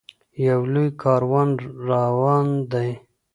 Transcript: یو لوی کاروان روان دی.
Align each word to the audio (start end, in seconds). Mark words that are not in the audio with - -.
یو 0.47 0.61
لوی 0.73 0.89
کاروان 1.03 1.49
روان 1.87 2.47
دی. 2.71 2.89